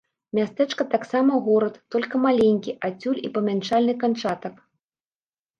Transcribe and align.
Мястэчка 0.37 0.85
таксама 0.93 1.37
горад, 1.49 1.75
толькі 1.95 2.21
маленькі, 2.25 2.75
адсюль 2.89 3.21
і 3.29 3.31
памяншальны 3.37 3.93
канчатак. 4.07 4.55